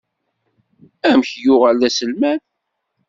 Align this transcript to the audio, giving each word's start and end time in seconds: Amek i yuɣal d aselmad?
Amek 1.09 1.29
i 1.35 1.39
yuɣal 1.43 1.75
d 1.81 1.83
aselmad? 1.87 2.41